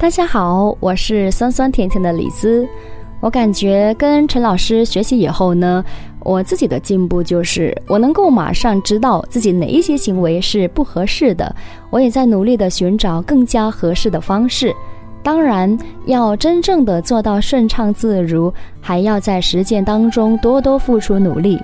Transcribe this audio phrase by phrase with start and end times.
[0.00, 2.64] 大家好，我是酸酸甜甜的李子。
[3.18, 5.84] 我感觉跟陈老师学习以后呢，
[6.20, 11.52] 我自己的进步就是我能够马上知道自己哪一些行为是不合适的，
[11.90, 14.72] 我也在努力的寻找更加合适的方式。
[15.20, 15.76] 当然，
[16.06, 21.60] 要真正的做到顺畅自如，还要在实践当中多多付出努力。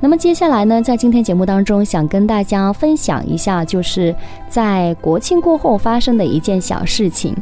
[0.00, 4.14] 那么接下来呢，在今天节目当中，想跟大家分享一下，就是
[4.48, 7.34] 在国庆过后发生的一件小事情。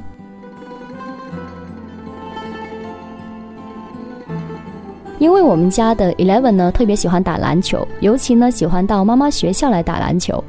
[5.18, 10.42] 因为我们家的 Eleven 呢特别喜欢打篮球，尤其呢喜欢到妈妈学校来打篮球，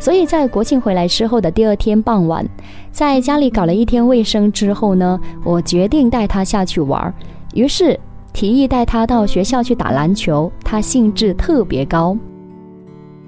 [0.00, 2.46] 所以在国庆回来之后的第二天傍晚，
[2.90, 7.12] 在家里搞了一天卫生之后呢，我决定带他下去玩，
[7.54, 7.98] 于是。
[8.32, 12.18] 提议带他到学校去打篮球，他兴致特别高。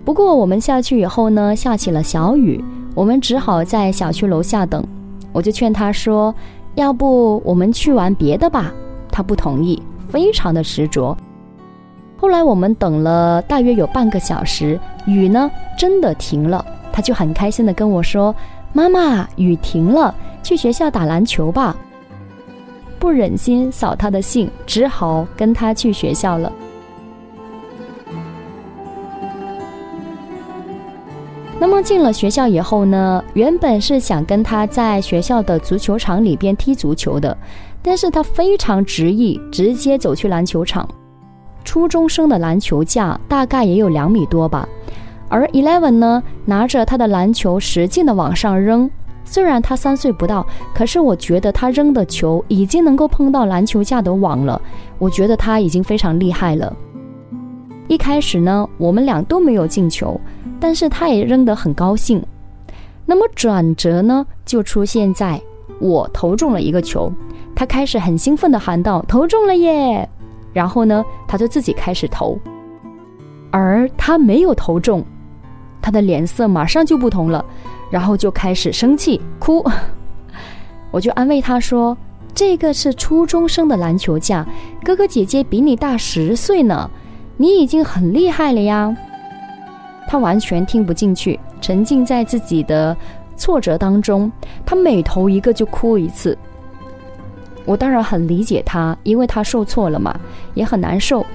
[0.05, 2.60] 不过我们下去以后呢，下起了小雨，
[2.92, 4.84] 我们只好在小区楼下等。
[5.33, 6.34] 我就劝他说
[6.75, 8.75] ：“要不我们去玩别的吧？”
[9.08, 11.17] 他不同意，非常的执着。
[12.17, 18.34] 后来我们等了大约有半个小时，雨呢真的停了，他就很开心的跟我说
[18.73, 21.77] ：“妈妈，雨停了，去学校打篮球吧。”
[22.99, 26.51] 不忍心扫他的兴，只好跟他去学校了。
[31.59, 37.37] 那么进了学校以后呢，原本是想跟他在学校的足球场里边踢足球的，
[37.83, 40.87] 但是他非常执意，直接走去篮球场。
[41.65, 44.69] 初中生的篮球架大概也有两米多吧，
[45.29, 48.89] 而 Eleven 呢，拿着他的篮球使劲的往上扔。
[49.25, 54.61] 虽然他三岁不到，可是我觉得他扔的球已经能够碰到篮球架的网了。
[54.99, 56.73] 我觉得他已经非常厉害了。
[57.89, 60.21] 一开始呢，我们俩都没有进球，
[60.61, 62.25] 但是他也扔得很高兴。
[63.05, 65.41] 那么转折呢，就出现在
[65.81, 67.12] 我投中了一个球，
[67.55, 70.09] 他开始很兴奋地喊道：“投中了耶！”
[70.53, 72.39] 然后呢，他就自己开始投，
[73.50, 75.05] 而他没有投中，
[75.81, 77.45] 他的脸色马上就不同了。
[77.89, 79.65] 然后就开始生气哭，
[80.91, 81.97] 我就安慰他说
[82.34, 84.45] ：“这个是初中生的篮球架，
[84.83, 86.91] 哥哥姐姐比你大十岁呢，
[87.37, 88.93] 你已经很厉害了呀。”
[90.06, 92.97] 他完全听不进去，沉浸在自己的
[93.37, 94.31] 挫折当中。
[94.65, 96.37] 他每投一个就哭一次。
[97.65, 100.19] 我当然很理解他，因为他受挫了嘛，
[100.55, 101.27] 也很难受。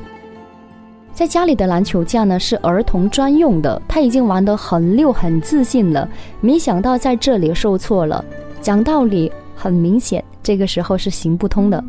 [1.14, 6.08] 在家里的篮球架呢是儿童专用的，他已经玩得很溜很自信了，
[6.40, 8.24] 没想到在这里受挫了。
[8.62, 11.84] 讲道理，很明显这个时候是行不通的。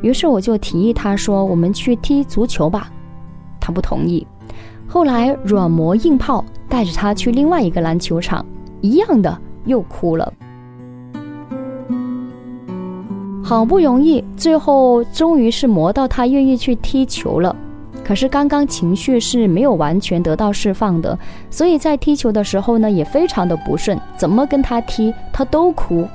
[0.00, 2.90] 于是我就提议他说：“我们去踢足球吧。”
[3.60, 4.26] 他不同意。
[4.92, 8.44] 后来软磨硬泡，带着他去另外一个篮球场，
[8.82, 10.30] 一样的又哭了。
[13.42, 17.56] 好不容易，最后终于是磨到他愿意去踢球了。
[18.04, 26.06] 可是刚刚情绪是没有完全得到释放的，所以在踢球的时候呢，也非常的不顺，怎么跟他踢，他都哭。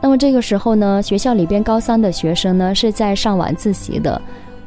[0.00, 4.20] 那么这个时候呢，学校里边高三的学生呢是在上晚自习的，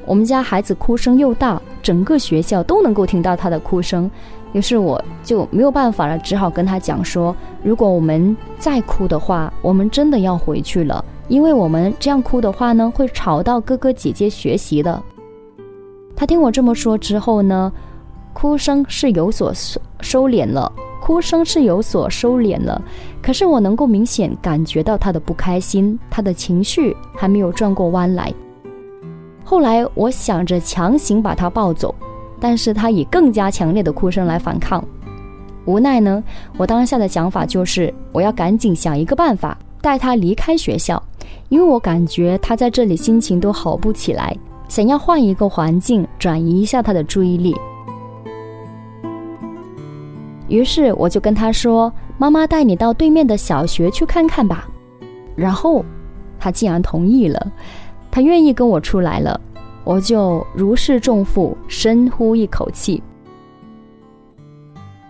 [0.05, 4.09] 我们家孩子哭声又大，整个学校都能够听到他的哭声，
[4.51, 15.01] 于是我就没有办法了，只好跟他讲说，如果我们再哭的话，我们真的要回去了，因为我们这样哭的话呢，会吵到哥哥姐姐学习的。
[16.15, 17.71] 他听我这么说之后呢，
[18.33, 20.71] 哭声是有所收收敛了，
[21.01, 22.79] 哭声是有所收敛了。
[23.21, 28.33] 可是我能够明显感觉到他的不开心，他的情绪还没有转过弯来。
[29.53, 31.93] 后来我想着强行把他抱走，
[32.39, 34.83] 但是他以更加强烈的哭声来反抗。
[35.65, 36.23] 无奈呢，
[36.57, 40.99] 我当下的想法就是我要赶紧想一个办法带他离开学校，
[41.49, 44.35] 因为我感觉他在这里心情都好不起来。
[44.67, 47.55] 想要换一个环境，转移一下他的注意力。
[50.47, 54.67] 于是我就跟他说：“妈妈带你到对面的小学去看看吧。”
[55.37, 55.85] 然后
[56.39, 57.51] 他竟然同意了，
[58.13, 59.41] 他愿意跟我出来了。
[59.83, 63.01] 我就如释重负，深呼一口气。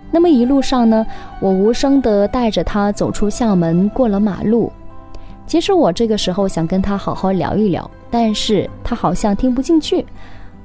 [0.09, 1.05] 那么一路上呢，
[1.41, 4.71] 我无声的带着他走出校门，过了马路。
[5.45, 7.91] 其实我这个时候想跟他好好聊一聊。
[8.09, 10.05] 但是他好像听不进去。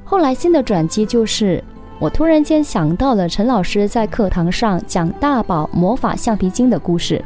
[0.05, 1.65] 后来新的转机就是，
[1.99, 7.21] 我突然间想到了陈老师在课堂上讲大宝魔法橡皮筋的故事，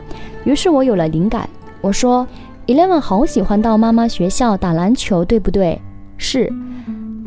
[0.45, 1.47] 于是我有了灵感。
[1.81, 2.27] 我说
[2.67, 5.81] ：“Eleven 好喜欢到妈妈学校打篮球，对不对
[6.17, 6.53] ？”“是，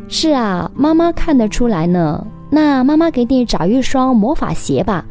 [0.08, 2.26] 是啊，妈妈看得出来呢。
[2.48, 5.04] ”“那妈妈给你找一双魔法鞋吧，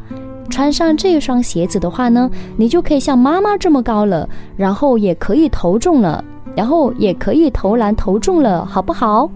[0.48, 6.24] 穿上这双鞋子的话呢，你就可以像妈妈这么高了，然后也可以投中了，
[6.56, 9.30] 然后也可以投篮投中了，好不好？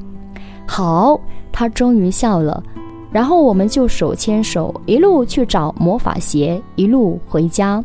[0.66, 1.20] 好，
[1.52, 2.62] 他终于笑了，
[3.12, 7.84] 然后我们就手牵手一路去找魔法鞋，一路回家。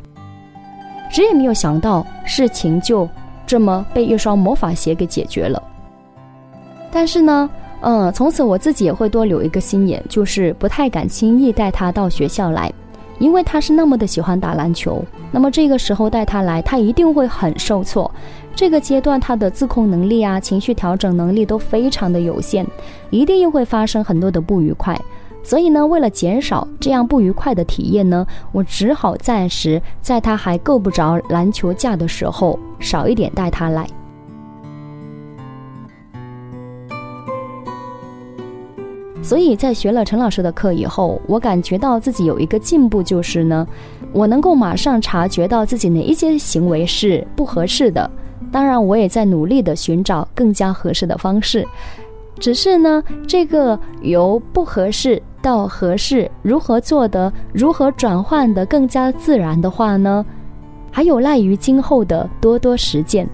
[1.15, 3.07] 谁也没有想到，事情就
[3.47, 5.63] 这么被一双魔法鞋给解决了。
[6.91, 12.69] 但是呢，嗯，从此我自己也会多留一个心眼，就是不太敢轻易带他到学校来，
[13.17, 15.01] 因为他是那么的喜欢打篮球。
[15.31, 18.11] 那么这个时候带他来，他一定会很受挫。
[18.53, 22.67] 这个阶段他的自控能力啊、情绪调整能力都非常的有限，
[23.09, 24.99] 一定又会发生很多的不愉快。
[25.45, 33.87] 所以呢，为了减少这样不愉快的体验呢，我只好暂时在他还够不着篮球架的时候，少一点带他来。
[39.21, 43.67] 所以在学了陈老师的课以后，我感觉到自己有一个进步，就是呢，
[44.11, 48.09] 我能够马上察觉到自己哪一些行为是不合适的。
[48.51, 51.67] 当然，我也在努力的寻找更加合适的方式。
[52.39, 60.25] 只是呢，这个由不合适到合适，如何做的，如何转换的更加自然的话呢，
[60.91, 63.27] 还有赖于今后的多多实践。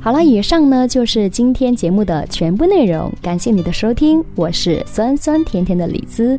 [0.00, 3.10] 好了，以上呢就是今天节目的全部内容。
[3.22, 6.38] 感谢你的收听，我是酸酸甜甜的李子，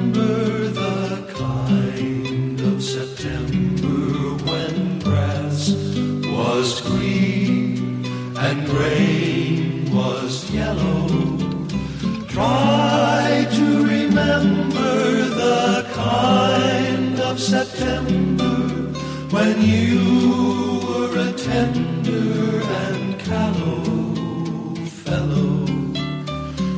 [19.31, 24.75] when you were a tender and callow
[25.05, 25.65] fellow.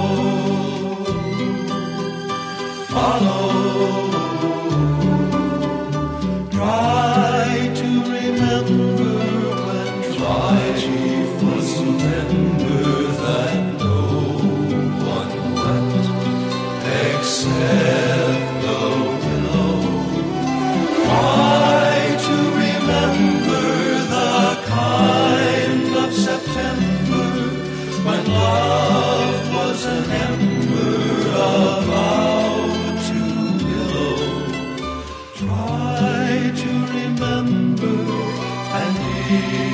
[2.90, 3.63] Follow.
[37.24, 38.98] remember and
[39.30, 39.73] leave.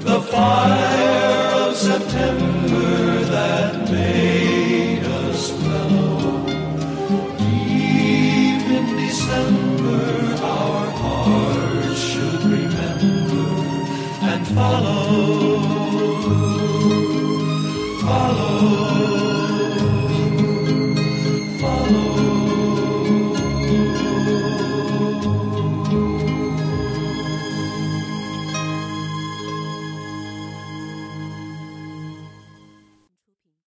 [0.00, 2.49] the fire of September.